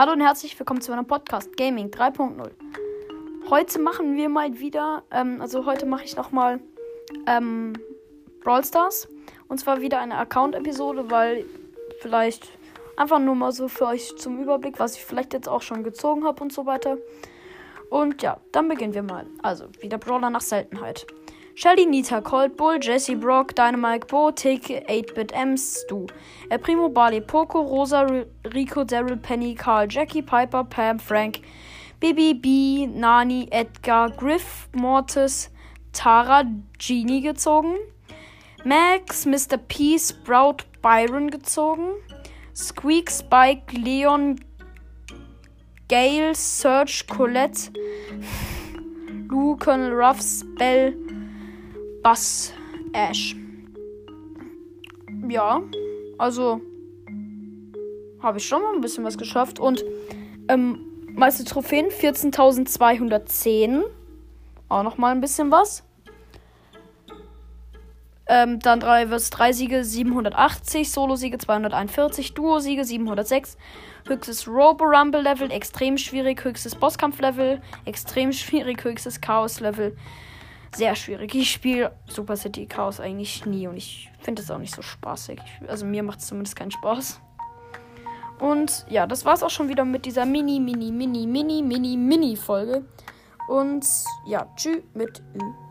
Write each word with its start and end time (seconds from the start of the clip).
Hallo 0.00 0.12
und 0.12 0.22
herzlich 0.22 0.58
willkommen 0.58 0.80
zu 0.80 0.92
meinem 0.92 1.06
Podcast 1.06 1.58
Gaming 1.58 1.90
3.0. 1.90 2.50
Heute 3.50 3.78
machen 3.78 4.16
wir 4.16 4.30
mal 4.30 4.58
wieder, 4.58 5.02
ähm, 5.10 5.42
also 5.42 5.66
heute 5.66 5.84
mache 5.84 6.04
ich 6.04 6.16
nochmal 6.16 6.58
ähm, 7.26 7.74
Brawl 8.42 8.64
Stars. 8.64 9.08
Und 9.48 9.60
zwar 9.60 9.82
wieder 9.82 10.00
eine 10.00 10.16
Account-Episode, 10.16 11.10
weil 11.10 11.44
vielleicht 12.00 12.48
einfach 12.96 13.18
nur 13.18 13.34
mal 13.34 13.52
so 13.52 13.68
für 13.68 13.88
euch 13.88 14.16
zum 14.16 14.40
Überblick, 14.40 14.78
was 14.78 14.94
ich 14.94 15.04
vielleicht 15.04 15.34
jetzt 15.34 15.50
auch 15.50 15.60
schon 15.60 15.84
gezogen 15.84 16.24
habe 16.24 16.42
und 16.44 16.50
so 16.50 16.64
weiter. 16.64 16.96
Und 17.90 18.22
ja, 18.22 18.40
dann 18.52 18.68
beginnen 18.68 18.94
wir 18.94 19.02
mal. 19.02 19.26
Also, 19.42 19.66
wieder 19.80 19.98
Brawler 19.98 20.30
nach 20.30 20.40
Seltenheit. 20.40 21.06
Shelly, 21.60 21.84
Nita, 21.84 22.22
Cold 22.22 22.56
Bull, 22.56 22.78
Jesse, 22.78 23.14
Brock, 23.14 23.54
Dynamite, 23.54 24.08
Bo, 24.08 24.30
Tick, 24.30 24.62
8-Bit, 24.62 25.32
Ems, 25.34 25.62
Stu. 25.62 26.06
El 26.50 26.58
Primo, 26.58 26.88
Barley, 26.88 27.20
Poco, 27.20 27.62
Rosa, 27.62 28.24
Rico, 28.54 28.82
Daryl, 28.82 29.22
Penny, 29.22 29.54
Carl, 29.54 29.86
Jackie, 29.86 30.22
Piper, 30.22 30.64
Pam, 30.64 30.98
Frank, 30.98 31.42
Bibi, 32.00 32.32
B, 32.32 32.86
Nani, 32.86 33.46
Edgar, 33.52 34.08
Griff, 34.08 34.70
Mortis, 34.74 35.50
Tara, 35.92 36.50
Genie 36.78 37.20
gezogen. 37.20 37.76
Max, 38.64 39.26
Mr. 39.26 39.58
P, 39.68 39.98
Sprout, 39.98 40.64
Byron 40.80 41.28
gezogen. 41.28 41.96
Squeak, 42.54 43.10
Spike, 43.10 43.74
Leon, 43.74 44.38
Gale, 45.88 46.34
Search, 46.34 47.06
Colette, 47.06 47.70
Lou, 49.28 49.56
Colonel 49.56 49.92
Ruffs, 49.92 50.42
Bell, 50.56 50.94
Bass 52.02 52.52
Ash. 52.92 53.36
Ja, 55.28 55.62
also 56.18 56.60
habe 58.22 58.38
ich 58.38 58.46
schon 58.46 58.62
mal 58.62 58.74
ein 58.74 58.80
bisschen 58.80 59.04
was 59.04 59.18
geschafft. 59.18 59.58
Und 59.58 59.84
ähm, 60.48 60.78
meiste 61.14 61.44
Trophäen 61.44 61.88
14.210. 61.88 63.82
Auch 64.68 64.82
noch 64.82 64.98
mal 64.98 65.12
ein 65.12 65.20
bisschen 65.20 65.50
was. 65.50 65.84
Ähm, 68.26 68.60
dann 68.60 68.78
3 68.78 69.08
vs 69.08 69.30
3 69.30 69.52
Siege 69.52 69.84
780, 69.84 70.92
Solo-Siege 70.92 71.38
241, 71.38 72.32
Duo-Siege 72.34 72.84
706, 72.84 73.56
höchstes 74.06 74.46
Robo-Rumble-Level, 74.46 75.50
extrem 75.50 75.98
schwierig, 75.98 76.44
höchstes 76.44 76.76
Bosskampf-Level, 76.76 77.60
extrem 77.86 78.32
schwierig, 78.40 78.84
höchstes 78.84 79.20
Chaos-Level, 79.20 79.96
sehr 80.74 80.94
schwierig. 80.94 81.34
Ich 81.34 81.50
spiele 81.50 81.92
Super 82.06 82.36
City 82.36 82.66
Chaos 82.66 83.00
eigentlich 83.00 83.44
nie 83.46 83.66
und 83.66 83.76
ich 83.76 84.10
finde 84.20 84.42
es 84.42 84.50
auch 84.50 84.58
nicht 84.58 84.74
so 84.74 84.82
spaßig. 84.82 85.40
Also 85.66 85.84
mir 85.84 86.02
macht 86.02 86.20
es 86.20 86.26
zumindest 86.26 86.56
keinen 86.56 86.70
Spaß. 86.70 87.20
Und 88.38 88.86
ja, 88.88 89.06
das 89.06 89.24
war 89.24 89.34
es 89.34 89.42
auch 89.42 89.50
schon 89.50 89.68
wieder 89.68 89.84
mit 89.84 90.06
dieser 90.06 90.24
Mini, 90.24 90.60
Mini, 90.60 90.90
Mini, 90.90 91.26
Mini, 91.26 91.62
Mini, 91.62 91.96
Mini 91.96 92.36
Folge. 92.36 92.84
Und 93.48 93.86
ja, 94.26 94.46
tschüss 94.56 94.82
mit 94.94 95.20
Ü. 95.34 95.69